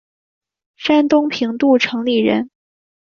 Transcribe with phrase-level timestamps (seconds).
[0.77, 2.49] 山东平度城里人。